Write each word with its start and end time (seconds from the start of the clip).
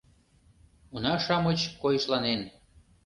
Уна-шамыч 0.93 1.59
койышланен 1.81 2.41